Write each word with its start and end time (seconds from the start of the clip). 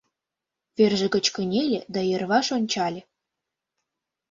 Верже 0.77 1.07
гыч 1.15 1.25
кынеле 1.35 1.79
да 1.93 1.99
йырваш 2.09 2.47
ончале. 2.57 3.01